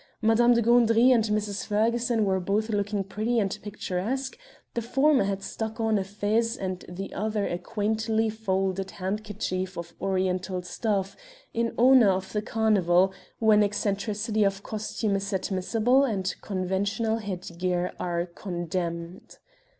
Madame 0.19 0.55
de 0.55 0.63
Gandry 0.63 1.11
and 1.13 1.25
Mrs. 1.25 1.63
Ferguson 1.67 2.25
were 2.25 2.39
both 2.39 2.69
looking 2.69 3.03
pretty 3.03 3.37
and 3.37 3.55
picturesque; 3.61 4.35
the 4.73 4.81
former 4.81 5.25
had 5.25 5.43
stuck 5.43 5.79
on 5.79 5.99
a 5.99 6.03
fez, 6.03 6.57
and 6.57 6.83
the 6.89 7.13
other 7.13 7.45
a 7.45 7.59
quaintly 7.59 8.27
folded 8.27 8.89
handkerchief 8.89 9.77
of 9.77 9.93
oriental 10.01 10.63
stuff, 10.63 11.15
in 11.53 11.75
honor 11.77 12.09
of 12.09 12.33
the 12.33 12.41
carnival, 12.41 13.13
when 13.37 13.61
eccentricity 13.61 14.43
of 14.43 14.63
costume 14.63 15.15
is 15.17 15.31
admissible 15.33 16.03
and 16.03 16.33
conventional 16.41 17.17
head 17.17 17.47
gear 17.59 17.93
are 17.99 18.25
contemned. 18.25 19.37